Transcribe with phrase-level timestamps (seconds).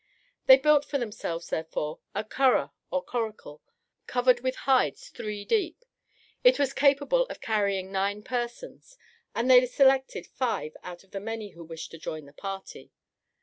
[0.47, 3.61] They built for themselves therefore a curragh or coracle,
[4.07, 5.85] covered with hides three deep.
[6.43, 8.97] It was capable of carrying nine persons,
[9.35, 12.91] and they selected five out of the many who wished to join the party.